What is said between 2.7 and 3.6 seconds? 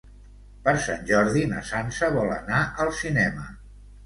al cinema.